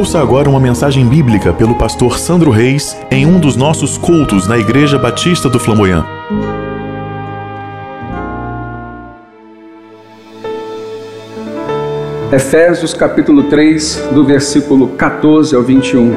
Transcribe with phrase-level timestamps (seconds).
[0.00, 4.56] Ouça agora uma mensagem bíblica pelo pastor Sandro Reis em um dos nossos cultos na
[4.56, 6.06] Igreja Batista do Flamboyant.
[12.32, 16.14] Efésios capítulo 3, do versículo 14 ao 21.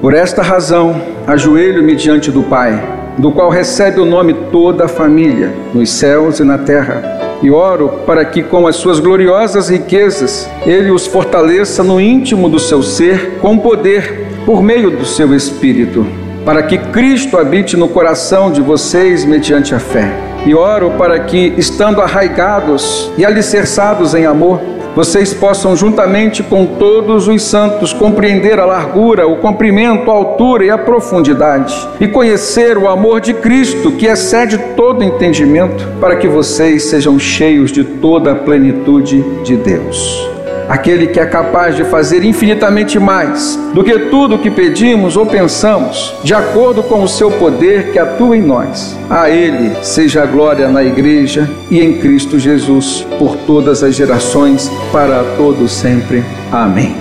[0.00, 2.82] Por esta razão, ajoelho-me diante do Pai,
[3.18, 8.00] do qual recebe o nome toda a família, nos céus e na terra, e oro
[8.06, 13.38] para que, com as suas gloriosas riquezas, Ele os fortaleça no íntimo do seu ser,
[13.40, 16.06] com poder, por meio do seu Espírito,
[16.44, 20.12] para que Cristo habite no coração de vocês mediante a fé.
[20.46, 24.60] E oro para que, estando arraigados e alicerçados em amor,
[24.96, 30.70] vocês possam, juntamente com todos os santos, compreender a largura, o comprimento, a altura e
[30.70, 36.84] a profundidade, e conhecer o amor de Cristo, que excede todo entendimento, para que vocês
[36.84, 40.35] sejam cheios de toda a plenitude de Deus.
[40.68, 45.24] Aquele que é capaz de fazer infinitamente mais do que tudo o que pedimos ou
[45.24, 48.98] pensamos, de acordo com o seu poder que atua em nós.
[49.08, 54.70] A Ele seja a glória na Igreja e em Cristo Jesus, por todas as gerações,
[54.90, 56.24] para todos sempre.
[56.50, 56.96] Amém.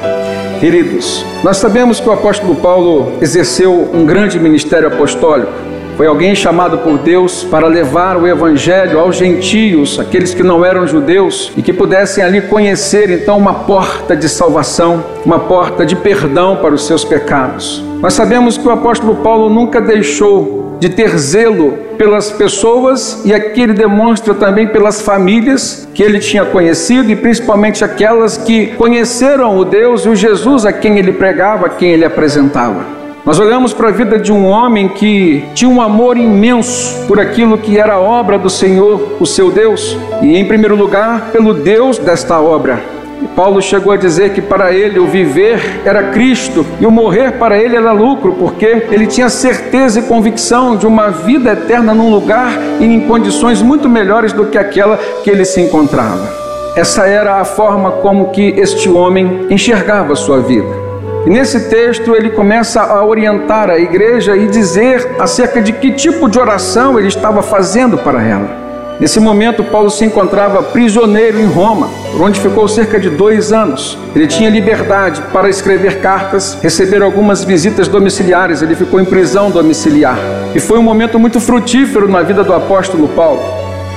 [0.59, 5.52] Queridos, nós sabemos que o apóstolo Paulo exerceu um grande ministério apostólico.
[5.95, 10.85] Foi alguém chamado por Deus para levar o evangelho aos gentios, aqueles que não eram
[10.85, 16.57] judeus, e que pudessem ali conhecer então uma porta de salvação, uma porta de perdão
[16.57, 17.81] para os seus pecados.
[18.02, 23.61] Nós sabemos que o apóstolo Paulo nunca deixou de ter zelo pelas pessoas e aqui
[23.61, 29.64] ele demonstra também pelas famílias que ele tinha conhecido e principalmente aquelas que conheceram o
[29.64, 33.05] Deus e o Jesus a quem ele pregava, a quem ele apresentava.
[33.25, 37.58] Nós olhamos para a vida de um homem que tinha um amor imenso por aquilo
[37.58, 41.97] que era a obra do Senhor, o seu Deus, e em primeiro lugar, pelo Deus
[41.97, 42.80] desta obra.
[43.23, 47.31] E Paulo chegou a dizer que para ele o viver era Cristo e o morrer
[47.39, 52.11] para ele era lucro, porque ele tinha certeza e convicção de uma vida eterna num
[52.11, 56.30] lugar e em condições muito melhores do que aquela que ele se encontrava.
[56.75, 60.84] Essa era a forma como que este homem enxergava sua vida.
[61.25, 66.30] E nesse texto ele começa a orientar a igreja e dizer acerca de que tipo
[66.30, 68.65] de oração ele estava fazendo para ela.
[68.99, 73.97] Nesse momento, Paulo se encontrava prisioneiro em Roma, onde ficou cerca de dois anos.
[74.15, 80.17] Ele tinha liberdade para escrever cartas, receber algumas visitas domiciliares, ele ficou em prisão domiciliar.
[80.53, 83.41] E foi um momento muito frutífero na vida do apóstolo Paulo.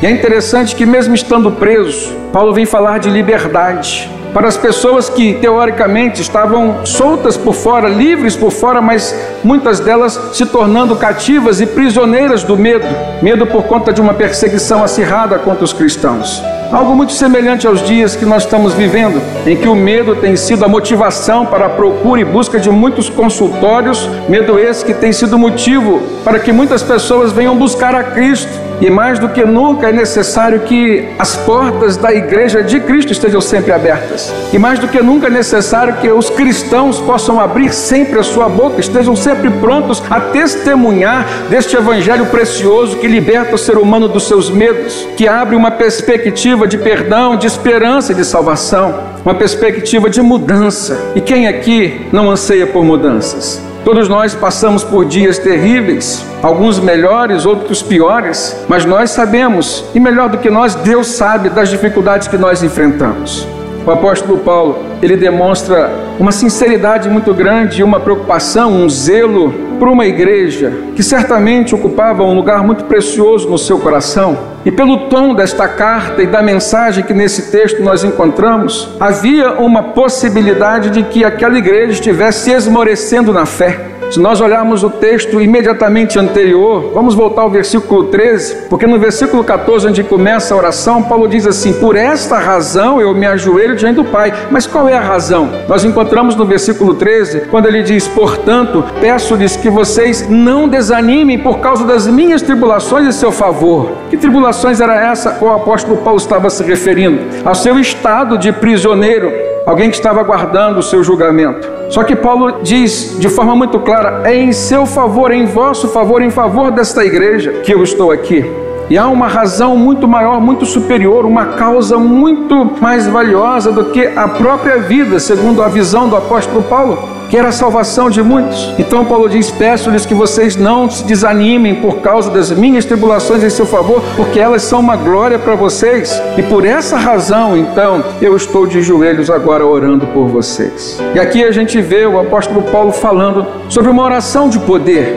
[0.03, 5.09] E é interessante que, mesmo estando preso, Paulo vem falar de liberdade para as pessoas
[5.09, 9.12] que teoricamente estavam soltas por fora, livres por fora, mas
[9.43, 12.87] muitas delas se tornando cativas e prisioneiras do medo
[13.21, 16.41] medo por conta de uma perseguição acirrada contra os cristãos.
[16.71, 20.67] Algo muito semelhante aos dias que nós estamos vivendo, em que o medo tem sido
[20.67, 25.39] a motivação para a procura e busca de muitos consultórios, medo esse que tem sido
[25.39, 28.69] motivo para que muitas pessoas venham buscar a Cristo.
[28.81, 33.41] E mais do que nunca é necessário que as portas da igreja de Cristo estejam
[33.41, 34.33] sempre abertas.
[34.53, 38.49] E mais do que nunca é necessário que os cristãos possam abrir sempre a sua
[38.49, 44.29] boca, estejam sempre prontos a testemunhar deste evangelho precioso que liberta o ser humano dos
[44.29, 50.09] seus medos, que abre uma perspectiva de perdão, de esperança e de salvação, uma perspectiva
[50.09, 51.13] de mudança.
[51.15, 53.63] E quem aqui não anseia por mudanças?
[53.85, 60.29] Todos nós passamos por dias terríveis, alguns melhores, outros piores, mas nós sabemos, e melhor
[60.29, 63.47] do que nós, Deus sabe das dificuldades que nós enfrentamos.
[63.87, 70.05] O apóstolo Paulo, ele demonstra uma sinceridade muito grande, uma preocupação, um zelo por uma
[70.05, 74.37] igreja que certamente ocupava um lugar muito precioso no seu coração.
[74.69, 79.82] E pelo tom desta carta e da mensagem que nesse texto nós encontramos, havia uma
[79.82, 86.19] possibilidade de que aquela igreja estivesse esmorecendo na fé Se nós olharmos o texto imediatamente
[86.19, 91.29] anterior, vamos voltar ao versículo 13, porque no versículo 14, onde começa a oração, Paulo
[91.29, 94.32] diz assim: Por esta razão eu me ajoelho diante do Pai.
[94.50, 95.50] Mas qual é a razão?
[95.69, 101.59] Nós encontramos no versículo 13, quando ele diz: Portanto, peço-lhes que vocês não desanimem por
[101.59, 103.93] causa das minhas tribulações em seu favor.
[104.09, 105.38] Que tribulações era essa?
[105.40, 109.32] O apóstolo Paulo estava se referindo ao seu estado de prisioneiro,
[109.64, 111.69] alguém que estava aguardando o seu julgamento.
[111.90, 115.88] Só que Paulo diz de forma muito clara: é em seu favor, é em vosso
[115.88, 118.44] favor, em favor desta igreja que eu estou aqui.
[118.90, 124.06] E há uma razão muito maior, muito superior, uma causa muito mais valiosa do que
[124.06, 128.73] a própria vida, segundo a visão do apóstolo Paulo que era a salvação de muitos.
[128.79, 133.51] Então Paulo diz: Peço-lhes que vocês não se desanimem por causa das minhas tribulações em
[133.51, 136.21] seu favor, porque elas são uma glória para vocês.
[136.37, 140.99] E por essa razão, então, eu estou de joelhos agora orando por vocês.
[141.15, 145.15] E aqui a gente vê o apóstolo Paulo falando sobre uma oração de poder,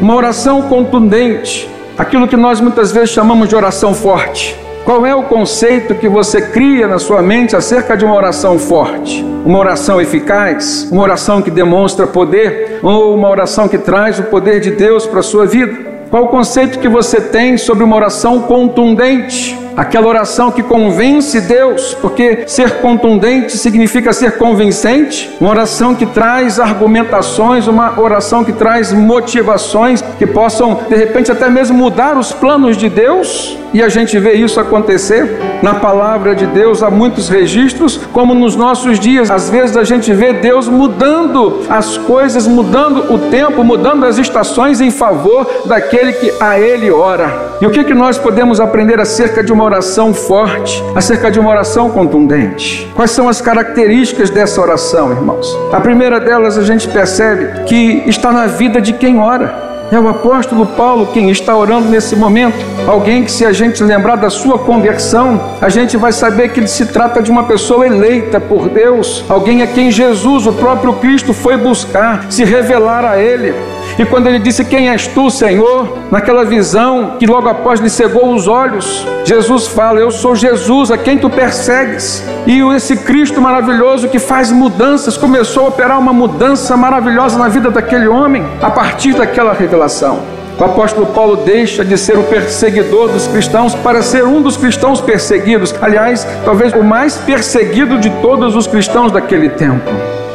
[0.00, 4.56] uma oração contundente, aquilo que nós muitas vezes chamamos de oração forte.
[4.84, 9.24] Qual é o conceito que você cria na sua mente acerca de uma oração forte?
[9.44, 10.88] Uma oração eficaz?
[10.90, 12.80] Uma oração que demonstra poder?
[12.82, 15.92] Ou uma oração que traz o poder de Deus para a sua vida?
[16.10, 19.56] Qual o conceito que você tem sobre uma oração contundente?
[19.76, 26.60] Aquela oração que convence Deus, porque ser contundente significa ser convincente, uma oração que traz
[26.60, 32.76] argumentações, uma oração que traz motivações que possam de repente até mesmo mudar os planos
[32.76, 36.82] de Deus, e a gente vê isso acontecer na palavra de Deus.
[36.82, 41.96] Há muitos registros, como nos nossos dias, às vezes a gente vê Deus mudando as
[41.96, 47.56] coisas, mudando o tempo, mudando as estações em favor daquele que a ele ora.
[47.62, 51.38] E o que que nós podemos aprender acerca de uma uma oração forte, acerca de
[51.38, 52.90] uma oração contundente.
[52.96, 55.46] Quais são as características dessa oração, irmãos?
[55.72, 59.70] A primeira delas a gente percebe que está na vida de quem ora.
[59.92, 62.56] É o apóstolo Paulo quem está orando nesse momento.
[62.88, 66.66] Alguém que, se a gente lembrar da sua conversão, a gente vai saber que ele
[66.66, 69.24] se trata de uma pessoa eleita por Deus.
[69.28, 73.54] Alguém a quem Jesus, o próprio Cristo, foi buscar, se revelar a ele.
[73.98, 75.98] E quando ele disse: Quem és tu, Senhor?
[76.10, 80.98] Naquela visão que logo após lhe cegou os olhos, Jesus fala: Eu sou Jesus, a
[80.98, 82.24] quem tu persegues.
[82.46, 87.70] E esse Cristo maravilhoso que faz mudanças começou a operar uma mudança maravilhosa na vida
[87.70, 90.20] daquele homem a partir daquela revelação.
[90.58, 95.00] O apóstolo Paulo deixa de ser o perseguidor dos cristãos para ser um dos cristãos
[95.00, 95.74] perseguidos.
[95.80, 99.90] Aliás, talvez o mais perseguido de todos os cristãos daquele tempo.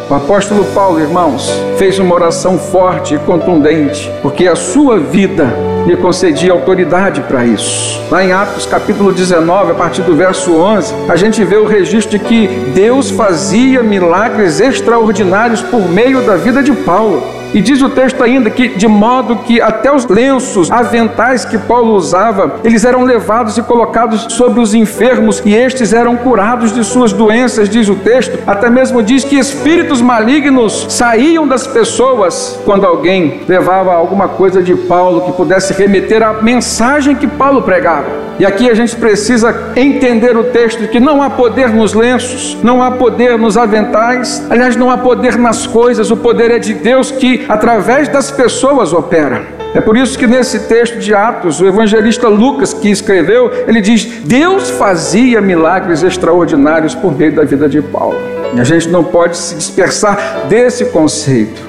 [0.10, 5.54] O apóstolo Paulo, irmãos, fez uma oração forte e contundente, porque a sua vida
[5.86, 8.02] lhe concedia autoridade para isso.
[8.10, 12.18] Lá em Atos capítulo 19, a partir do verso 11, a gente vê o registro
[12.18, 17.37] de que Deus fazia milagres extraordinários por meio da vida de Paulo.
[17.58, 21.96] E diz o texto ainda que, de modo que até os lenços, aventais que Paulo
[21.96, 27.12] usava, eles eram levados e colocados sobre os enfermos e estes eram curados de suas
[27.12, 28.38] doenças, diz o texto.
[28.46, 34.76] Até mesmo diz que espíritos malignos saíam das pessoas quando alguém levava alguma coisa de
[34.76, 38.28] Paulo que pudesse remeter à mensagem que Paulo pregava.
[38.40, 42.84] E aqui a gente precisa entender o texto que não há poder nos lenços, não
[42.84, 47.10] há poder nos aventais, aliás, não há poder nas coisas, o poder é de Deus
[47.10, 49.42] que, através das pessoas, opera.
[49.74, 54.06] É por isso que nesse texto de Atos, o evangelista Lucas, que escreveu, ele diz:
[54.24, 58.18] Deus fazia milagres extraordinários por meio da vida de Paulo.
[58.56, 61.62] E a gente não pode se dispersar desse conceito.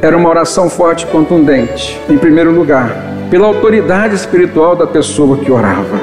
[0.00, 5.50] Era uma oração forte e contundente, em primeiro lugar pela autoridade espiritual da pessoa que
[5.50, 6.00] orava.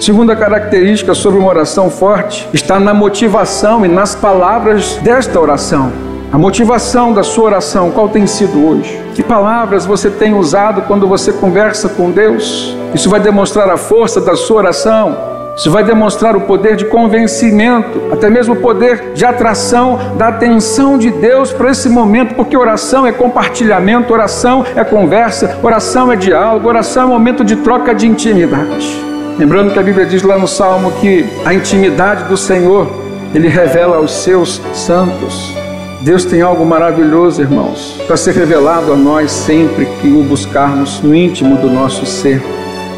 [0.00, 5.92] Segunda característica sobre uma oração forte está na motivação e nas palavras desta oração.
[6.32, 8.98] A motivação da sua oração, qual tem sido hoje?
[9.14, 12.74] Que palavras você tem usado quando você conversa com Deus?
[12.94, 15.14] Isso vai demonstrar a força da sua oração,
[15.54, 20.96] isso vai demonstrar o poder de convencimento, até mesmo o poder de atração da atenção
[20.96, 26.66] de Deus para esse momento, porque oração é compartilhamento, oração é conversa, oração é diálogo,
[26.66, 29.04] oração é momento de troca de intimidade.
[29.38, 32.90] Lembrando que a Bíblia diz lá no Salmo que a intimidade do Senhor
[33.34, 35.60] ele revela aos seus santos.
[36.02, 41.14] Deus tem algo maravilhoso, irmãos, para ser revelado a nós sempre que o buscarmos no
[41.14, 42.42] íntimo do nosso ser.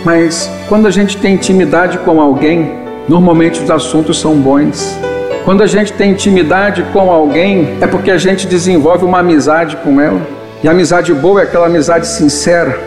[0.02, 2.73] Mas quando a gente tem intimidade com alguém,
[3.06, 4.99] normalmente os assuntos são bons.
[5.44, 10.00] Quando a gente tem intimidade com alguém, é porque a gente desenvolve uma amizade com
[10.00, 10.23] ela.
[10.62, 12.80] E a amizade boa é aquela amizade sincera.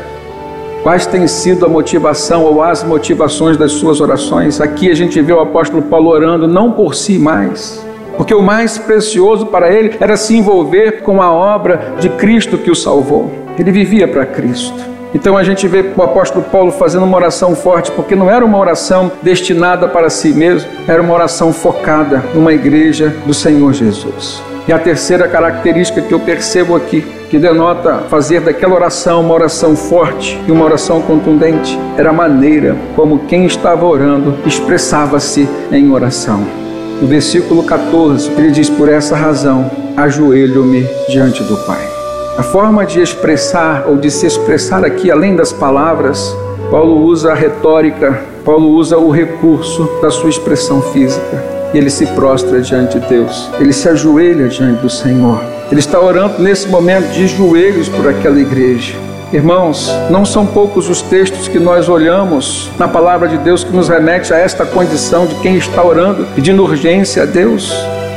[0.81, 4.59] Quais tem sido a motivação ou as motivações das suas orações?
[4.59, 7.85] Aqui a gente vê o apóstolo Paulo orando não por si mais,
[8.17, 12.71] porque o mais precioso para ele era se envolver com a obra de Cristo que
[12.71, 13.31] o salvou.
[13.57, 14.97] Ele vivia para Cristo.
[15.13, 18.57] Então a gente vê o apóstolo Paulo fazendo uma oração forte, porque não era uma
[18.57, 24.41] oração destinada para si mesmo, era uma oração focada numa igreja do Senhor Jesus.
[24.67, 29.77] E a terceira característica que eu percebo aqui, que denota fazer daquela oração uma oração
[29.77, 36.66] forte e uma oração contundente, era a maneira como quem estava orando expressava-se em oração.
[37.01, 41.87] No versículo 14, ele diz: Por essa razão, ajoelho-me diante do Pai.
[42.37, 46.35] A forma de expressar ou de se expressar aqui, além das palavras,
[46.71, 51.43] Paulo usa a retórica, Paulo usa o recurso da sua expressão física.
[51.73, 55.39] Ele se prostra diante de Deus, ele se ajoelha diante do Senhor.
[55.69, 58.95] Ele está orando nesse momento de joelhos por aquela igreja.
[59.33, 63.89] Irmãos, não são poucos os textos que nós olhamos na palavra de Deus que nos
[63.89, 67.73] remete a esta condição de quem está orando, pedindo urgência a Deus.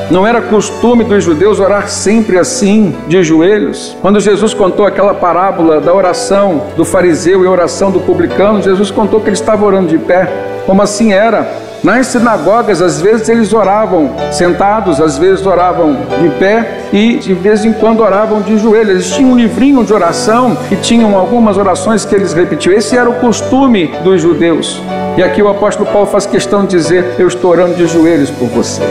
[0.08, 3.96] Não era costume dos judeus orar sempre assim, de joelhos.
[4.00, 9.20] Quando Jesus contou aquela parábola da oração do fariseu e oração do publicano, Jesus contou
[9.20, 10.28] que ele estava orando de pé.
[10.64, 11.48] Como assim era?
[11.82, 17.64] Nas sinagogas, às vezes eles oravam sentados, às vezes oravam de pé e de vez
[17.64, 18.90] em quando oravam de joelhos.
[18.90, 22.74] Eles tinham um livrinho de oração e tinham algumas orações que eles repetiam.
[22.74, 24.82] Esse era o costume dos judeus.
[25.16, 28.48] E aqui o apóstolo Paulo faz questão de dizer: Eu estou orando de joelhos por
[28.48, 28.88] vocês.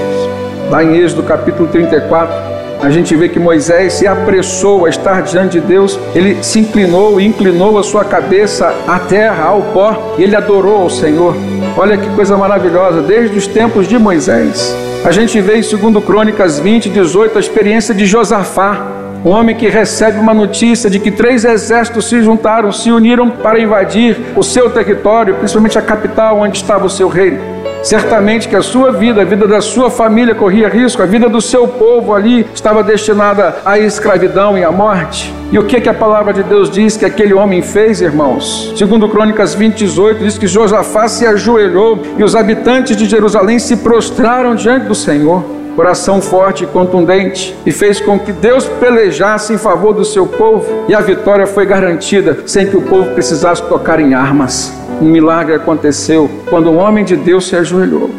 [0.71, 2.33] Lá em Êxodo capítulo 34,
[2.81, 7.21] a gente vê que Moisés se apressou a estar diante de Deus, ele se inclinou
[7.21, 11.35] e inclinou a sua cabeça à terra, ao pó, e ele adorou ao Senhor.
[11.81, 14.75] Olha que coisa maravilhosa, desde os tempos de Moisés.
[15.05, 18.85] A gente vê em 2 Crônicas 20, 18, a experiência de Josafá,
[19.23, 23.61] um homem que recebe uma notícia de que três exércitos se juntaram, se uniram para
[23.61, 27.39] invadir o seu território, principalmente a capital onde estava o seu reino.
[27.81, 31.39] Certamente que a sua vida, a vida da sua família corria risco, a vida do
[31.39, 35.33] seu povo ali estava destinada à escravidão e à morte.
[35.51, 38.73] E o que, que a palavra de Deus diz que aquele homem fez, irmãos?
[38.77, 43.77] Segundo Crônicas 20, 18, diz que Josafá se ajoelhou e os habitantes de Jerusalém se
[43.77, 45.58] prostraram diante do Senhor.
[45.79, 50.65] Coração forte e contundente, e fez com que Deus pelejasse em favor do seu povo,
[50.89, 55.55] e a vitória foi garantida sem que o povo precisasse tocar em armas um milagre
[55.55, 58.09] aconteceu quando um homem de Deus se ajoelhou.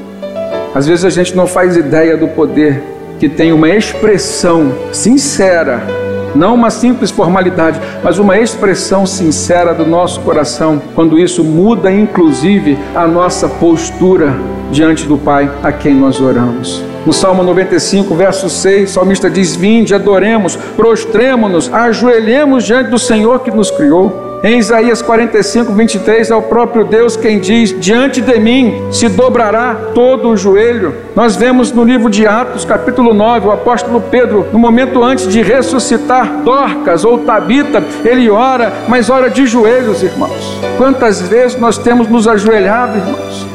[0.74, 2.82] Às vezes a gente não faz ideia do poder
[3.18, 5.82] que tem uma expressão sincera,
[6.34, 12.78] não uma simples formalidade, mas uma expressão sincera do nosso coração, quando isso muda inclusive
[12.94, 14.34] a nossa postura
[14.72, 16.88] diante do Pai a quem nós oramos.
[17.06, 23.40] No Salmo 95, verso 6, o salmista diz: Vinde, adoremos, prostremo-nos, ajoelhemos diante do Senhor
[23.40, 24.28] que nos criou.
[24.42, 29.74] Em Isaías 45, 23, é o próprio Deus quem diz: Diante de mim se dobrará
[29.94, 30.94] todo o joelho.
[31.14, 35.42] Nós vemos no livro de Atos, capítulo 9, o apóstolo Pedro, no momento antes de
[35.42, 40.58] ressuscitar Dorcas ou Tabita, ele ora, mas ora de joelhos, irmãos.
[40.78, 43.49] Quantas vezes nós temos nos ajoelhado, irmãos?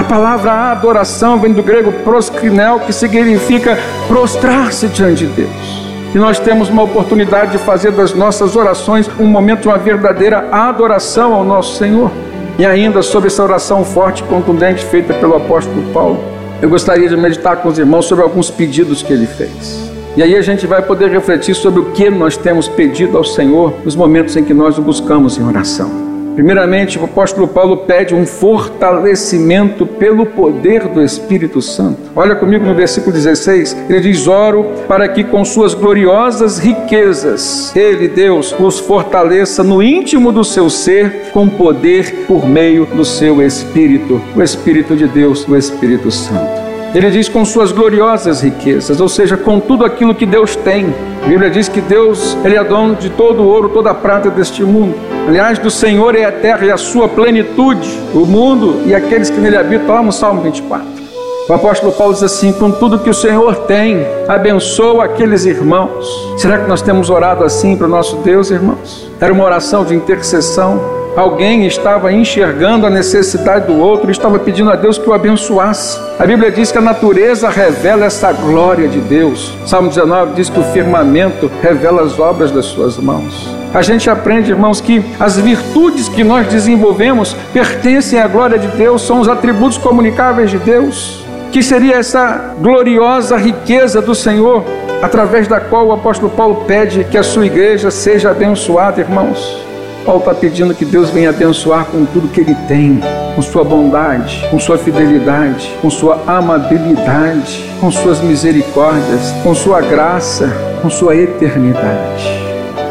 [0.00, 3.78] A palavra adoração vem do grego proskrinel, que significa
[4.08, 5.80] prostrar-se diante de Deus
[6.14, 11.34] e nós temos uma oportunidade de fazer das nossas orações um momento uma verdadeira adoração
[11.34, 12.10] ao nosso Senhor.
[12.58, 16.18] E ainda sobre essa oração forte e contundente feita pelo apóstolo Paulo,
[16.62, 19.92] eu gostaria de meditar com os irmãos sobre alguns pedidos que ele fez.
[20.16, 23.74] E aí a gente vai poder refletir sobre o que nós temos pedido ao Senhor
[23.84, 26.19] nos momentos em que nós o buscamos em oração.
[26.40, 31.98] Primeiramente, o apóstolo Paulo pede um fortalecimento pelo poder do Espírito Santo.
[32.16, 38.08] Olha comigo no versículo 16, ele diz: Oro para que com suas gloriosas riquezas, Ele,
[38.08, 44.18] Deus, os fortaleça no íntimo do seu ser com poder por meio do seu Espírito,
[44.34, 46.58] o Espírito de Deus, o Espírito Santo.
[46.94, 50.86] Ele diz com suas gloriosas riquezas, ou seja, com tudo aquilo que Deus tem.
[51.22, 54.30] A Bíblia diz que Deus, ele é dono de todo o ouro, toda a prata
[54.30, 54.94] deste mundo.
[55.28, 59.38] Aliás, do Senhor é a terra e a sua plenitude, o mundo e aqueles que
[59.38, 61.00] nele habitam, lá no Salmo 24.
[61.48, 66.06] O apóstolo Paulo diz assim: com tudo que o Senhor tem, abençoa aqueles irmãos.
[66.38, 69.10] Será que nós temos orado assim para o nosso Deus, irmãos?
[69.20, 70.99] Era uma oração de intercessão.
[71.20, 76.00] Alguém estava enxergando a necessidade do outro estava pedindo a Deus que o abençoasse.
[76.18, 79.54] A Bíblia diz que a natureza revela essa glória de Deus.
[79.66, 83.54] Salmo 19 diz que o firmamento revela as obras das suas mãos.
[83.74, 89.02] A gente aprende, irmãos, que as virtudes que nós desenvolvemos pertencem à glória de Deus,
[89.02, 91.22] são os atributos comunicáveis de Deus.
[91.52, 94.64] Que seria essa gloriosa riqueza do Senhor,
[95.02, 99.68] através da qual o apóstolo Paulo pede que a sua igreja seja abençoada, irmãos.
[100.10, 102.98] Paulo está pedindo que Deus venha abençoar com tudo que ele tem,
[103.36, 110.52] com sua bondade, com sua fidelidade, com sua amabilidade, com suas misericórdias, com sua graça,
[110.82, 112.28] com sua eternidade.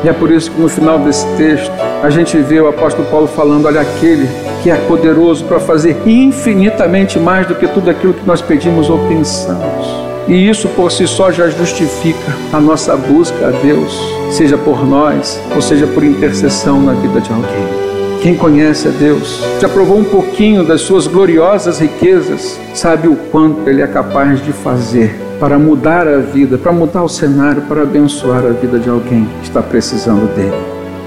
[0.02, 3.28] E é por isso que no final desse texto a gente vê o apóstolo Paulo
[3.28, 4.26] falando: olha, aquele
[4.64, 8.98] que é poderoso para fazer infinitamente mais do que tudo aquilo que nós pedimos ou
[9.10, 10.09] pensamos.
[10.30, 15.42] E isso por si só já justifica a nossa busca a Deus, seja por nós
[15.56, 17.90] ou seja por intercessão na vida de alguém.
[18.22, 23.68] Quem conhece a Deus, já provou um pouquinho das suas gloriosas riquezas, sabe o quanto
[23.68, 28.46] Ele é capaz de fazer para mudar a vida, para mudar o cenário, para abençoar
[28.46, 30.54] a vida de alguém que está precisando dele.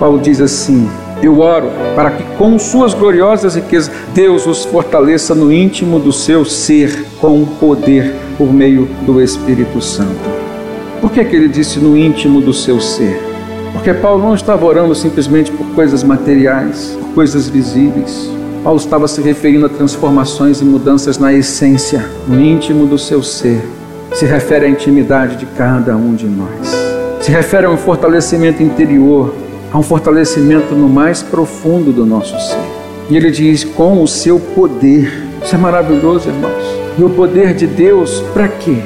[0.01, 0.91] Paulo diz assim:
[1.23, 6.45] Eu oro para que com suas gloriosas riquezas Deus os fortaleça no íntimo do seu
[6.45, 10.43] ser com poder por meio do Espírito Santo.
[11.01, 13.21] Por que, que ele disse no íntimo do seu ser?
[13.73, 18.29] Porque Paulo não estava orando simplesmente por coisas materiais, por coisas visíveis.
[18.65, 23.61] Paulo estava se referindo a transformações e mudanças na essência, no íntimo do seu ser.
[24.13, 26.69] Se refere à intimidade de cada um de nós.
[27.21, 29.35] Se refere a um fortalecimento interior,
[29.73, 32.61] a um fortalecimento no mais profundo do nosso ser.
[33.09, 35.27] E ele diz: com o seu poder.
[35.43, 36.65] Isso é maravilhoso, irmãos.
[36.99, 38.79] E o poder de Deus, para quê?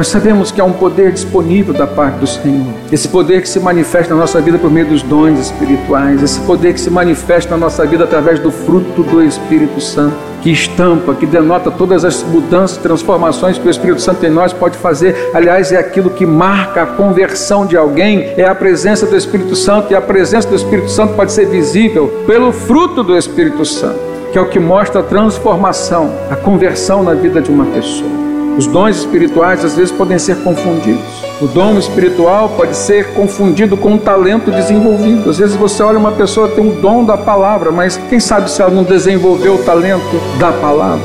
[0.00, 2.72] Nós sabemos que há um poder disponível da parte do Senhor.
[2.90, 6.22] Esse poder que se manifesta na nossa vida por meio dos dons espirituais.
[6.22, 10.16] Esse poder que se manifesta na nossa vida através do fruto do Espírito Santo.
[10.40, 14.78] Que estampa, que denota todas as mudanças, transformações que o Espírito Santo em nós pode
[14.78, 15.14] fazer.
[15.34, 19.92] Aliás, é aquilo que marca a conversão de alguém, é a presença do Espírito Santo.
[19.92, 24.00] E a presença do Espírito Santo pode ser visível pelo fruto do Espírito Santo,
[24.32, 28.29] que é o que mostra a transformação, a conversão na vida de uma pessoa.
[28.60, 31.24] Os dons espirituais às vezes podem ser confundidos.
[31.40, 35.30] O dom espiritual pode ser confundido com um talento desenvolvido.
[35.30, 38.60] Às vezes você olha uma pessoa tem um dom da palavra, mas quem sabe se
[38.60, 41.00] ela não desenvolveu o talento da palavra?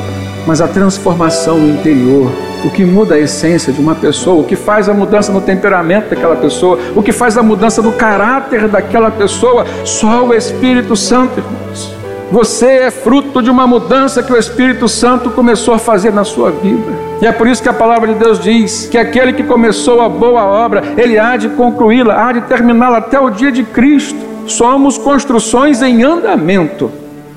[0.46, 2.30] Mas a transformação interior,
[2.66, 6.10] o que muda a essência de uma pessoa, o que faz a mudança no temperamento
[6.10, 11.40] daquela pessoa, o que faz a mudança no caráter daquela pessoa, só o Espírito Santo,
[11.40, 11.95] irmãos.
[12.32, 16.50] Você é fruto de uma mudança que o Espírito Santo começou a fazer na sua
[16.50, 16.92] vida.
[17.22, 20.10] E é por isso que a palavra de Deus diz que aquele que começou a
[20.10, 24.18] boa obra, ele há de concluí-la, há de terminá-la até o dia de Cristo.
[24.48, 26.92] Somos construções em andamento.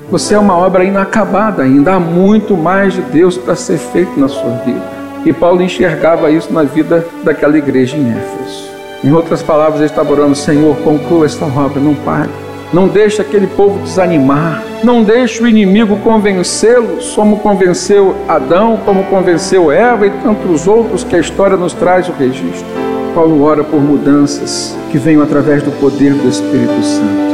[0.09, 4.27] Você é uma obra inacabada ainda, há muito mais de Deus para ser feito na
[4.27, 4.81] sua vida.
[5.23, 8.69] E Paulo enxergava isso na vida daquela igreja em Éfeso.
[9.03, 12.48] Em outras palavras, ele estava orando: Senhor, conclua esta obra, não pare.
[12.71, 14.63] Não deixe aquele povo desanimar.
[14.83, 21.15] Não deixe o inimigo convencê-los, como convenceu Adão, como convenceu Eva e tantos outros que
[21.15, 22.65] a história nos traz o registro.
[23.15, 27.29] Paulo ora por mudanças que venham através do poder do Espírito Santo.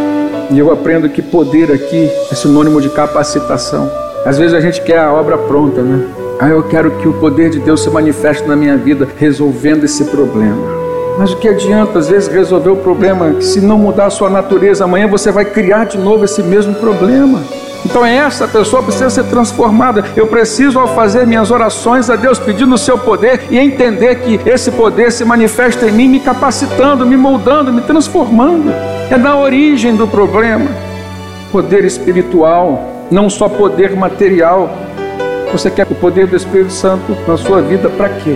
[0.51, 3.91] E eu aprendo que poder aqui é sinônimo de capacitação.
[4.25, 6.07] Às vezes a gente quer a obra pronta, né?
[6.39, 10.05] Ah, eu quero que o poder de Deus se manifeste na minha vida resolvendo esse
[10.05, 10.84] problema.
[11.17, 14.83] Mas o que adianta, às vezes, resolver o problema se não mudar a sua natureza?
[14.83, 17.41] Amanhã você vai criar de novo esse mesmo problema.
[17.85, 20.03] Então essa pessoa precisa ser transformada.
[20.15, 24.39] Eu preciso, ao fazer minhas orações a Deus, pedindo o seu poder e entender que
[24.49, 28.71] esse poder se manifesta em mim, me capacitando, me moldando, me transformando.
[29.09, 30.69] É na origem do problema.
[31.51, 34.75] Poder espiritual, não só poder material.
[35.51, 38.35] Você quer o poder do Espírito Santo na sua vida para quê?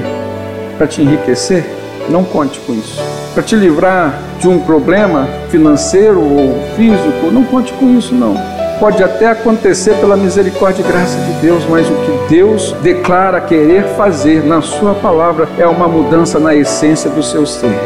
[0.77, 1.65] Para te enriquecer?
[2.09, 2.99] Não conte com isso.
[3.33, 8.35] Para te livrar de um problema financeiro ou físico, não conte com isso não.
[8.79, 13.83] Pode até acontecer pela misericórdia e graça de Deus, mas o que Deus declara querer
[13.97, 17.77] fazer na sua palavra é uma mudança na essência do seu ser.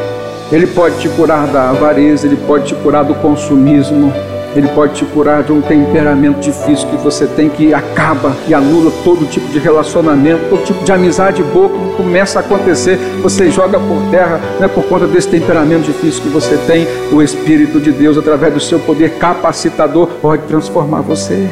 [0.52, 4.14] Ele pode te curar da avareza, ele pode te curar do consumismo,
[4.56, 8.92] ele pode te curar de um temperamento difícil que você tem que acaba e anula
[9.04, 13.80] todo tipo de relacionamento, todo tipo de amizade boa que começa a acontecer, você joga
[13.80, 18.18] por terra, né, por conta desse temperamento difícil que você tem, o Espírito de Deus,
[18.18, 21.50] através do seu poder capacitador, pode transformar você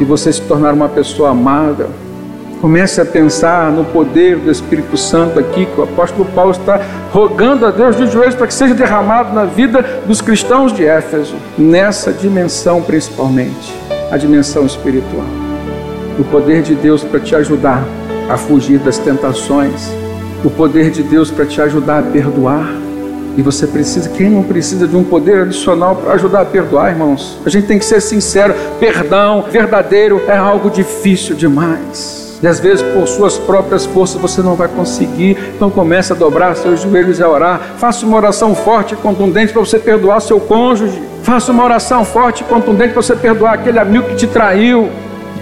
[0.00, 1.88] e você se tornar uma pessoa amável,
[2.64, 6.80] Comece a pensar no poder do Espírito Santo aqui, que o apóstolo Paulo está
[7.12, 11.34] rogando a Deus de joelhos para que seja derramado na vida dos cristãos de Éfeso,
[11.58, 13.78] nessa dimensão principalmente,
[14.10, 15.26] a dimensão espiritual.
[16.18, 17.84] O poder de Deus para te ajudar
[18.30, 19.92] a fugir das tentações,
[20.42, 22.66] o poder de Deus para te ajudar a perdoar.
[23.36, 27.38] E você precisa, quem não precisa de um poder adicional para ajudar a perdoar, irmãos?
[27.44, 32.23] A gente tem que ser sincero: perdão verdadeiro é algo difícil demais.
[32.44, 35.34] E às vezes, por suas próprias forças, você não vai conseguir.
[35.56, 37.58] Então comece a dobrar seus joelhos e a orar.
[37.78, 41.02] Faça uma oração forte e contundente para você perdoar seu cônjuge.
[41.22, 44.90] Faça uma oração forte e contundente para você perdoar aquele amigo que te traiu.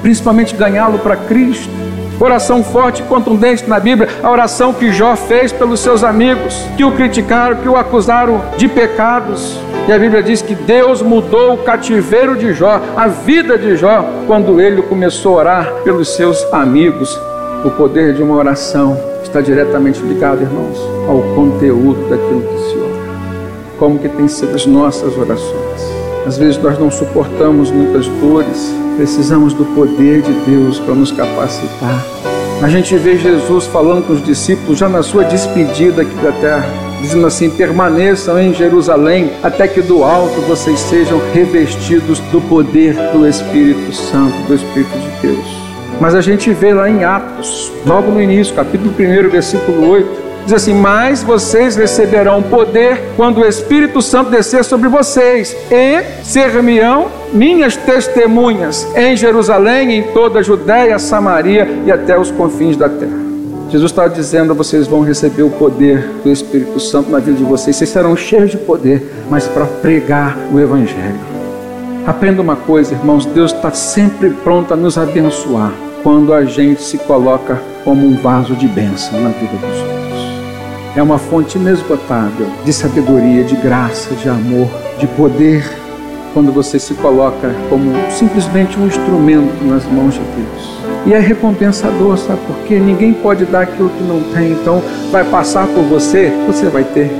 [0.01, 1.69] Principalmente ganhá-lo para Cristo.
[2.23, 6.85] Oração forte e contundente na Bíblia, a oração que Jó fez pelos seus amigos, que
[6.85, 9.59] o criticaram, que o acusaram de pecados.
[9.89, 14.05] E a Bíblia diz que Deus mudou o cativeiro de Jó, a vida de Jó,
[14.29, 17.13] quando ele começou a orar pelos seus amigos.
[17.65, 23.03] O poder de uma oração está diretamente ligado, irmãos, ao conteúdo daquilo que se ora.
[23.81, 25.83] Como que tem sido as nossas orações?
[26.25, 32.05] Às vezes nós não suportamos muitas dores, precisamos do poder de Deus para nos capacitar.
[32.63, 36.93] A gente vê Jesus falando com os discípulos já na sua despedida aqui da terra
[37.03, 43.29] dizendo assim: permaneçam em Jerusalém, até que do alto vocês sejam revestidos do poder do
[43.29, 45.63] Espírito Santo, do Espírito de Deus.
[46.01, 50.55] Mas a gente vê lá em Atos, logo no início, capítulo 1, versículo 8, Diz
[50.55, 57.77] assim: Mas vocês receberão poder quando o Espírito Santo descer sobre vocês, e ser-me-ão minhas
[57.77, 63.23] testemunhas em Jerusalém, em toda a Judéia, Samaria e até os confins da terra.
[63.71, 67.77] Jesus estava dizendo: vocês vão receber o poder do Espírito Santo na vida de vocês,
[67.77, 71.33] vocês serão cheios de poder, mas para pregar o Evangelho.
[72.07, 76.99] Aprenda uma coisa, irmãos: Deus está sempre pronto a nos abençoar quando a gente se
[76.99, 80.03] coloca como um vaso de bênção na vida dos outros.
[80.95, 84.69] É uma fonte inesgotável de sabedoria, de graça, de amor,
[84.99, 85.65] de poder,
[86.33, 90.83] quando você se coloca como simplesmente um instrumento nas mãos de Deus.
[91.05, 92.79] E é recompensador, sabe por quê?
[92.79, 97.11] Ninguém pode dar aquilo que não tem, então vai passar por você, você vai ter.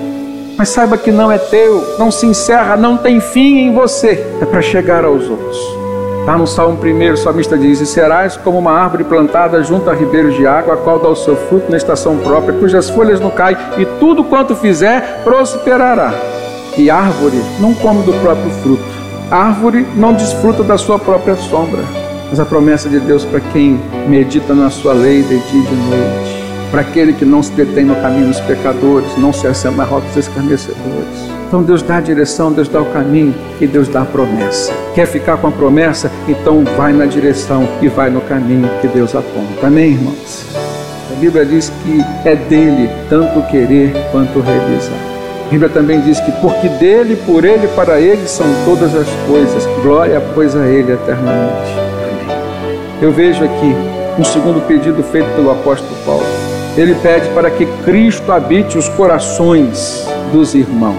[0.57, 4.45] Mas saiba que não é teu, não se encerra, não tem fim em você, é
[4.45, 5.83] para chegar aos outros.
[6.21, 9.93] Está no Salmo 1, o salmista diz: E serás como uma árvore plantada junto a
[9.93, 13.31] ribeiros de água, a qual dá o seu fruto na estação própria, cujas folhas não
[13.31, 16.15] caem, e tudo quanto fizer prosperará.
[16.79, 18.85] E árvore não come do próprio fruto,
[19.35, 21.83] árvore não desfruta da sua própria sombra
[22.33, 25.75] mas a promessa de Deus para quem medita na sua lei de dia e de
[25.75, 29.85] noite, para aquele que não se detém no caminho dos pecadores, não se assenta na
[29.85, 31.31] roda dos escarnecedores.
[31.47, 34.73] Então Deus dá a direção, Deus dá o caminho e Deus dá a promessa.
[34.95, 36.11] Quer ficar com a promessa?
[36.27, 39.67] Então vai na direção e vai no caminho que Deus aponta.
[39.67, 40.47] Amém, irmãos?
[41.15, 45.12] A Bíblia diz que é dele tanto querer quanto realizar.
[45.53, 49.67] Bíblia também diz que porque dele, por ele, para ele são todas as coisas.
[49.83, 51.71] Glória, pois, a ele eternamente.
[53.03, 53.75] Eu vejo aqui
[54.19, 56.25] um segundo pedido feito pelo apóstolo Paulo.
[56.75, 60.97] Ele pede para que Cristo habite os corações dos irmãos.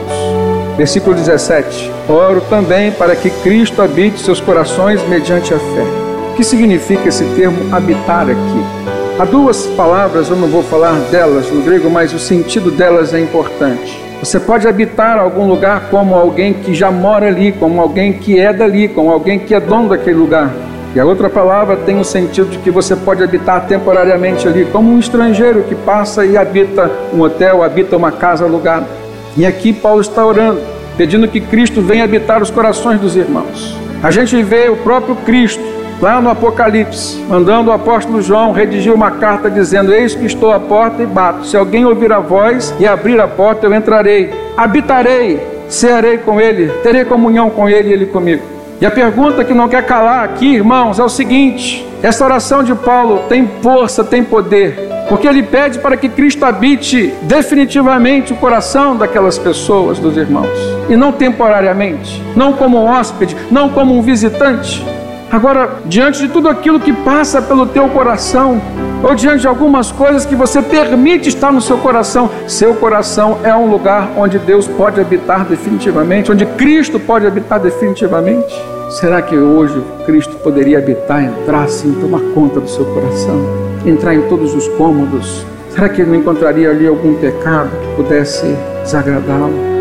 [0.77, 5.83] Versículo 17: Oro também para que Cristo habite seus corações mediante a fé.
[6.31, 9.17] O que significa esse termo habitar aqui?
[9.17, 13.19] Há duas palavras, eu não vou falar delas no grego, mas o sentido delas é
[13.19, 14.02] importante.
[14.23, 18.53] Você pode habitar algum lugar como alguém que já mora ali, como alguém que é
[18.53, 20.49] dali, como alguém que é dono daquele lugar.
[20.95, 24.93] E a outra palavra tem o sentido de que você pode habitar temporariamente ali, como
[24.93, 28.87] um estrangeiro que passa e habita um hotel, habita uma casa alugada.
[29.35, 30.61] E aqui Paulo está orando,
[30.95, 33.77] pedindo que Cristo venha habitar os corações dos irmãos.
[34.01, 35.61] A gente vê o próprio Cristo
[36.03, 40.59] lá no Apocalipse, mandando o apóstolo João redigir uma carta dizendo: Eis que estou à
[40.59, 41.47] porta e bato.
[41.47, 45.39] Se alguém ouvir a voz e abrir a porta, eu entrarei, habitarei,
[45.69, 48.43] cearei com ele, terei comunhão com ele e ele comigo.
[48.81, 52.75] E a pergunta que não quer calar aqui, irmãos, é o seguinte: essa oração de
[52.75, 58.97] Paulo tem força, tem poder, porque ele pede para que Cristo habite definitivamente o coração
[58.97, 60.49] daquelas pessoas, dos irmãos,
[60.89, 64.85] e não temporariamente, não como um hóspede, não como um visitante.
[65.33, 68.61] Agora, diante de tudo aquilo que passa pelo teu coração,
[69.01, 73.51] ou diante de algumas coisas que você permite estar no seu coração, seu coração é
[73.55, 78.53] um lugar onde Deus pode habitar definitivamente, onde Cristo pode habitar definitivamente.
[78.91, 83.43] Será que hoje Cristo poderia habitar, entrar assim, tomar conta do seu coração,
[83.87, 85.47] entrar em todos os cômodos?
[85.71, 89.72] Será que ele não encontraria ali algum pecado que pudesse desagradá-lo?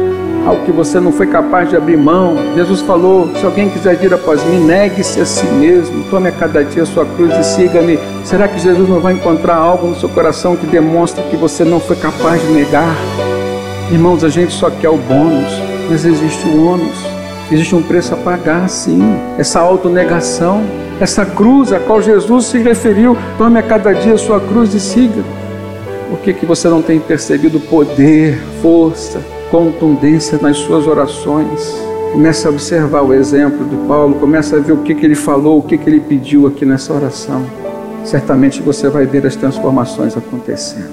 [0.46, 2.37] Algo que você não foi capaz de abrir mão.
[2.55, 6.64] Jesus falou: se alguém quiser vir após mim, negue-se a si mesmo, tome a cada
[6.64, 7.98] dia a sua cruz e siga-me.
[8.24, 11.81] Será que Jesus não vai encontrar algo no seu coração que demonstra que você não
[11.81, 12.94] foi capaz de negar?
[13.90, 15.52] Irmãos, a gente só quer o bônus,
[15.90, 16.96] mas existe o ônus,
[17.50, 19.02] existe um preço a pagar, sim.
[19.38, 20.62] Essa autonegação,
[21.00, 24.81] essa cruz a qual Jesus se referiu, tome a cada dia a sua cruz e
[24.81, 25.22] siga.
[26.09, 29.20] Por que, que você não tem percebido poder, força,
[29.53, 31.77] contundência nas suas orações.
[32.11, 35.59] Comece a observar o exemplo de Paulo, comece a ver o que, que ele falou,
[35.59, 37.45] o que, que ele pediu aqui nessa oração.
[38.03, 40.91] certamente você vai ver as transformações acontecendo.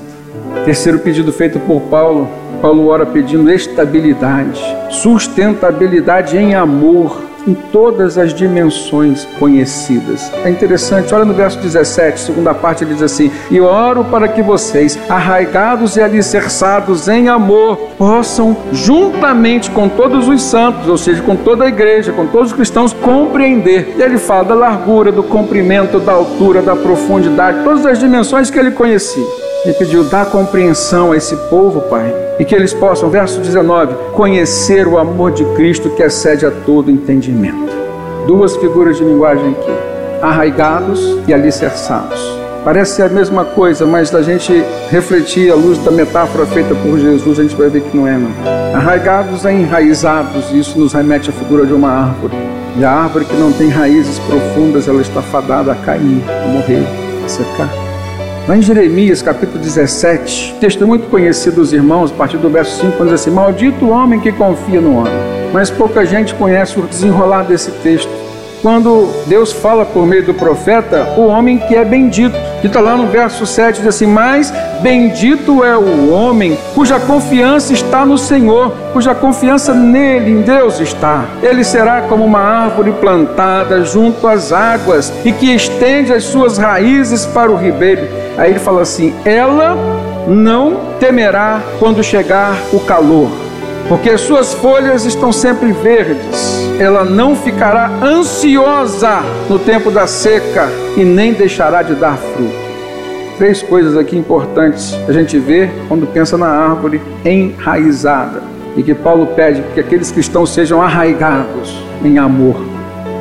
[0.66, 2.28] Terceiro pedido feito por Paulo,
[2.62, 10.32] Paulo ora pedindo estabilidade, sustentabilidade em amor em todas as dimensões conhecidas.
[10.44, 14.42] É interessante, olha no verso 17, segunda parte, ele diz assim: E oro para que
[14.42, 21.36] vocês, arraigados e alicerçados em amor, possam, juntamente com todos os santos, ou seja, com
[21.36, 23.96] toda a igreja, com todos os cristãos, compreender.
[23.98, 28.60] E ele fala da largura, do comprimento, da altura, da profundidade, todas as dimensões que
[28.60, 29.26] ele conhecia.
[29.66, 34.88] Ele pediu, dá compreensão a esse povo, Pai, e que eles possam, verso 19, conhecer
[34.88, 37.70] o amor de Cristo que excede a todo entendimento.
[38.26, 42.40] Duas figuras de linguagem aqui, arraigados e alicerçados.
[42.64, 46.98] Parece ser a mesma coisa, mas da gente refletir à luz da metáfora feita por
[46.98, 48.32] Jesus, a gente vai ver que não é não.
[48.74, 52.34] Arraigados é enraizados, e isso nos remete à figura de uma árvore.
[52.78, 56.86] E a árvore que não tem raízes profundas, ela está fadada a cair, a morrer,
[57.26, 57.89] a secar.
[58.50, 63.04] Lá em Jeremias, capítulo 17, texto muito conhecido dos irmãos, a partir do verso 5,
[63.04, 65.14] diz assim: Maldito o homem que confia no homem.
[65.54, 68.10] Mas pouca gente conhece o desenrolar desse texto
[68.62, 72.36] quando Deus fala por meio do profeta, o homem que é bendito.
[72.60, 77.72] Que está lá no verso 7, diz assim: Mas bendito é o homem cuja confiança
[77.72, 81.26] está no Senhor, cuja confiança nele, em Deus está.
[81.42, 87.26] Ele será como uma árvore plantada junto às águas e que estende as suas raízes
[87.28, 88.29] para o ribeiro.
[88.40, 89.78] Aí ele fala assim: Ela
[90.28, 93.30] não temerá quando chegar o calor
[93.90, 96.70] porque suas folhas estão sempre verdes.
[96.80, 102.70] Ela não ficará ansiosa no tempo da seca e nem deixará de dar fruto.
[103.40, 108.44] Três coisas aqui importantes a gente vê quando pensa na árvore enraizada
[108.78, 112.62] e que Paulo pede que aqueles cristãos sejam arraigados em amor.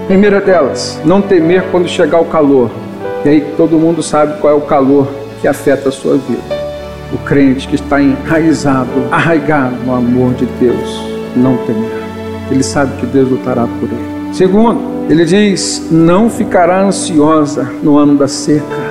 [0.06, 2.70] Primeira delas, não temer quando chegar o calor.
[3.28, 5.06] E aí todo mundo sabe qual é o calor
[5.42, 6.58] que afeta a sua vida
[7.12, 11.02] o crente que está enraizado, arraigado no amor de Deus,
[11.36, 12.06] não temerá.
[12.50, 14.34] Ele sabe que Deus lutará por ele.
[14.34, 18.88] Segundo, ele diz: não ficará ansiosa no ano da seca.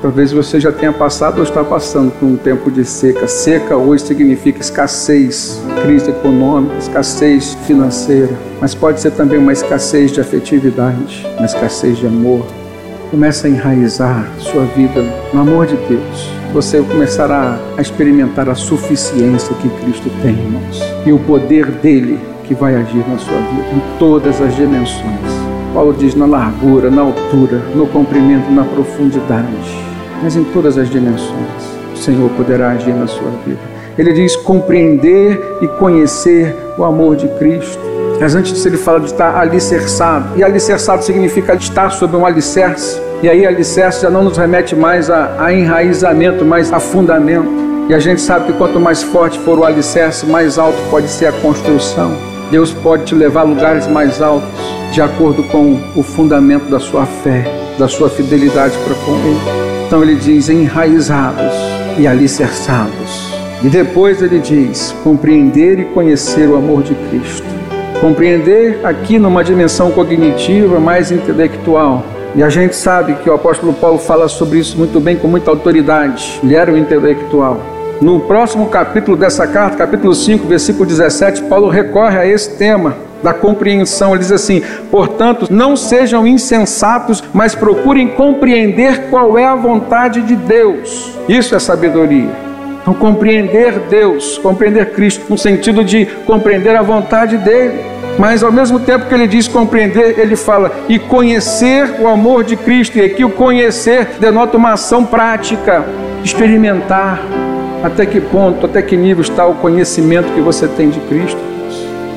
[0.00, 3.26] Talvez você já tenha passado ou está passando por um tempo de seca.
[3.26, 10.20] Seca hoje significa escassez, crise econômica, escassez financeira, mas pode ser também uma escassez de
[10.20, 12.44] afetividade, uma escassez de amor.
[13.10, 19.54] Comece a enraizar sua vida no amor de Deus você começará a experimentar a suficiência
[19.56, 23.98] que Cristo tem, irmãos, e o poder dele que vai agir na sua vida em
[23.98, 25.20] todas as dimensões.
[25.74, 29.46] Paulo diz na largura, na altura, no comprimento, na profundidade,
[30.22, 31.76] mas em todas as dimensões.
[31.92, 33.60] O Senhor poderá agir na sua vida.
[33.98, 37.85] Ele diz compreender e conhecer o amor de Cristo.
[38.20, 40.38] Mas antes disso, ele fala de estar alicerçado.
[40.38, 43.00] E alicerçado significa estar sob um alicerce.
[43.22, 47.48] E aí alicerce já não nos remete mais a, a enraizamento, mas a fundamento.
[47.88, 51.26] E a gente sabe que quanto mais forte for o alicerce, mais alto pode ser
[51.26, 52.16] a construção.
[52.50, 54.48] Deus pode te levar a lugares mais altos,
[54.92, 57.44] de acordo com o fundamento da sua fé,
[57.78, 59.40] da sua fidelidade para com Ele.
[59.86, 61.54] Então ele diz: enraizados
[61.98, 63.32] e alicerçados.
[63.62, 67.55] E depois ele diz: compreender e conhecer o amor de Cristo.
[68.00, 72.04] Compreender aqui numa dimensão cognitiva mais intelectual,
[72.34, 75.50] e a gente sabe que o apóstolo Paulo fala sobre isso muito bem, com muita
[75.50, 76.38] autoridade.
[76.42, 77.58] Ele era um intelectual.
[78.00, 83.32] No próximo capítulo dessa carta, capítulo 5, versículo 17, Paulo recorre a esse tema da
[83.32, 84.10] compreensão.
[84.10, 90.36] Ele diz assim: portanto, não sejam insensatos, mas procurem compreender qual é a vontade de
[90.36, 91.12] Deus.
[91.26, 92.45] Isso é sabedoria.
[92.86, 97.80] Então, compreender Deus, compreender Cristo, no sentido de compreender a vontade dele.
[98.16, 102.54] Mas ao mesmo tempo que ele diz compreender, ele fala e conhecer o amor de
[102.54, 102.96] Cristo.
[102.96, 105.84] E aqui o conhecer denota uma ação prática,
[106.22, 107.20] experimentar
[107.82, 111.55] até que ponto, até que nível está o conhecimento que você tem de Cristo.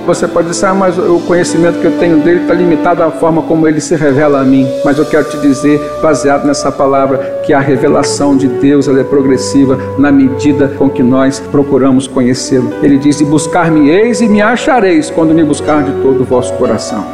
[0.09, 3.43] Você pode dizer, ah, mas o conhecimento que eu tenho dele está limitado à forma
[3.43, 4.67] como ele se revela a mim.
[4.83, 9.77] Mas eu quero te dizer, baseado nessa palavra, que a revelação de Deus é progressiva
[9.99, 12.73] na medida com que nós procuramos conhecê-lo.
[12.81, 17.05] Ele diz: E buscar-me-eis e me achareis quando me buscar de todo o vosso coração.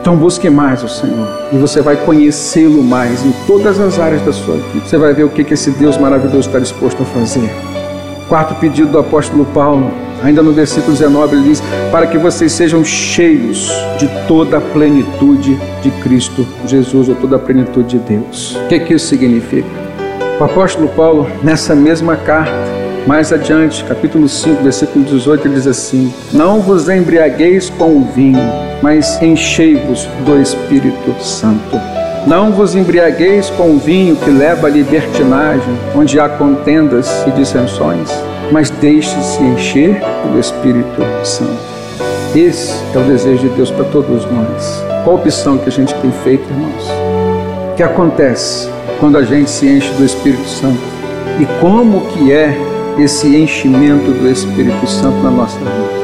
[0.00, 4.32] Então busque mais o Senhor e você vai conhecê-lo mais em todas as áreas da
[4.32, 4.86] sua vida.
[4.86, 7.50] Você vai ver o que esse Deus maravilhoso está disposto a fazer.
[8.28, 12.84] Quarto pedido do apóstolo Paulo Ainda no versículo 19 ele diz: Para que vocês sejam
[12.84, 18.56] cheios de toda a plenitude de Cristo Jesus, ou toda a plenitude de Deus.
[18.56, 19.68] O que, que isso significa?
[20.40, 22.52] O apóstolo Paulo, nessa mesma carta,
[23.06, 28.42] mais adiante, capítulo 5, versículo 18, ele diz assim: Não vos embriagueis com o vinho,
[28.82, 31.80] mas enchei-vos do Espírito Santo.
[32.26, 38.10] Não vos embriagueis com o vinho que leva à libertinagem, onde há contendas e dissensões,
[38.52, 41.58] mas deixe-se encher pelo Espírito Santo.
[42.34, 44.84] Esse é o desejo de Deus para todos nós.
[45.04, 46.84] Qual a opção que a gente tem feito, irmãos?
[47.72, 48.68] O que acontece
[49.00, 50.80] quando a gente se enche do Espírito Santo?
[51.40, 52.56] E como que é
[52.98, 55.96] esse enchimento do Espírito Santo na nossa vida?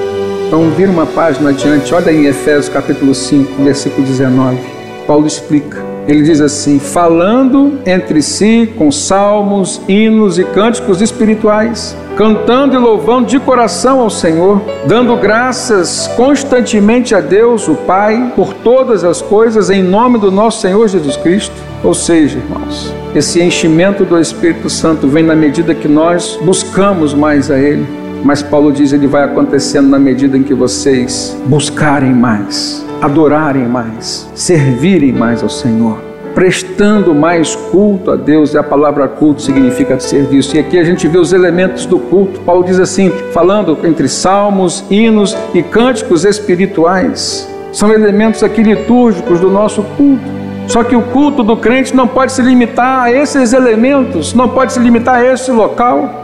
[0.47, 4.59] Então, vira uma página adiante, olha em Efésios capítulo 5, versículo 19.
[5.07, 5.92] Paulo explica.
[6.07, 13.27] Ele diz assim: falando entre si com salmos, hinos e cânticos espirituais, cantando e louvando
[13.27, 19.71] de coração ao Senhor, dando graças constantemente a Deus, o Pai, por todas as coisas,
[19.71, 21.55] em nome do nosso Senhor Jesus Cristo.
[21.85, 27.51] Ou seja, irmãos, esse enchimento do Espírito Santo vem na medida que nós buscamos mais
[27.51, 28.02] a Ele.
[28.25, 34.31] Mas Paulo diz ele vai acontecendo na medida em que vocês buscarem mais, adorarem mais,
[34.35, 35.99] servirem mais ao Senhor,
[36.35, 38.55] prestando mais culto a Deus.
[38.55, 40.57] E a palavra culto significa serviço.
[40.57, 42.41] E aqui a gente vê os elementos do culto.
[42.41, 47.49] Paulo diz assim, falando entre salmos, hinos e cânticos espirituais.
[47.73, 50.43] São elementos aqui litúrgicos do nosso culto.
[50.69, 54.73] Só que o culto do crente não pode se limitar a esses elementos, não pode
[54.73, 56.22] se limitar a esse local.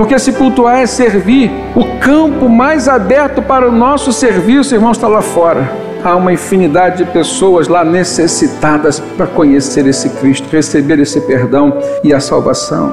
[0.00, 5.06] Porque se cultuar é servir, o campo mais aberto para o nosso serviço, irmãos, está
[5.06, 5.70] lá fora.
[6.02, 12.14] Há uma infinidade de pessoas lá necessitadas para conhecer esse Cristo, receber esse perdão e
[12.14, 12.90] a salvação.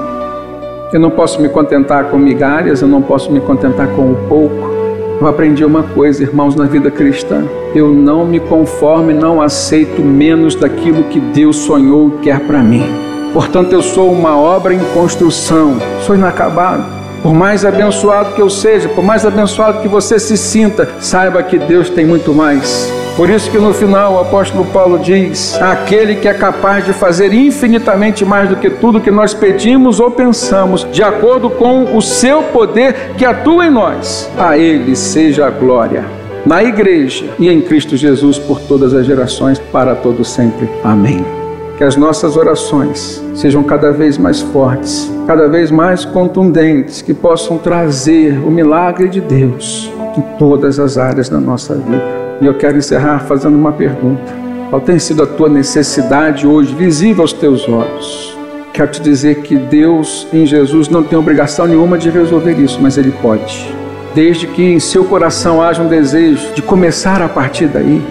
[0.92, 4.70] Eu não posso me contentar com migalhas, eu não posso me contentar com o pouco.
[5.18, 7.42] Eu aprendi uma coisa, irmãos, na vida cristã.
[7.74, 12.62] Eu não me conformo e não aceito menos daquilo que Deus sonhou e quer para
[12.62, 12.84] mim.
[13.32, 16.97] Portanto, eu sou uma obra em construção, sou inacabado.
[17.22, 21.58] Por mais abençoado que eu seja, por mais abençoado que você se sinta, saiba que
[21.58, 22.92] Deus tem muito mais.
[23.16, 27.32] Por isso que no final o apóstolo Paulo diz: aquele que é capaz de fazer
[27.32, 32.44] infinitamente mais do que tudo que nós pedimos ou pensamos, de acordo com o seu
[32.44, 36.04] poder que atua em nós, a ele seja a glória.
[36.46, 40.70] Na igreja e em Cristo Jesus por todas as gerações, para todo sempre.
[40.84, 41.47] Amém
[41.78, 47.56] que as nossas orações sejam cada vez mais fortes, cada vez mais contundentes, que possam
[47.56, 52.02] trazer o milagre de Deus em todas as áreas da nossa vida.
[52.40, 54.34] E eu quero encerrar fazendo uma pergunta:
[54.70, 58.36] qual tem sido a tua necessidade hoje visível aos teus olhos?
[58.72, 62.98] Quero te dizer que Deus em Jesus não tem obrigação nenhuma de resolver isso, mas
[62.98, 63.72] Ele pode.
[64.16, 68.02] Desde que em seu coração haja um desejo de começar a partir daí,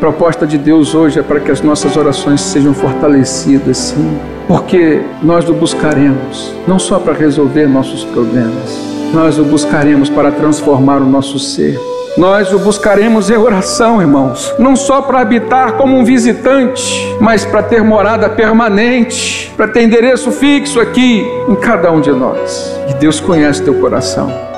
[0.00, 5.48] proposta de Deus hoje é para que as nossas orações sejam fortalecidas, sim, porque nós
[5.48, 8.78] o buscaremos não só para resolver nossos problemas,
[9.12, 11.78] nós o buscaremos para transformar o nosso ser.
[12.16, 17.62] Nós o buscaremos em oração, irmãos, não só para habitar como um visitante, mas para
[17.62, 22.76] ter morada permanente, para ter endereço fixo aqui em cada um de nós.
[22.88, 24.49] E Deus conhece teu coração.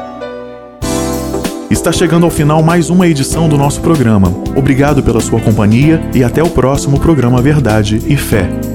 [1.73, 4.29] Está chegando ao final mais uma edição do nosso programa.
[4.55, 8.72] Obrigado pela sua companhia e até o próximo programa Verdade e Fé.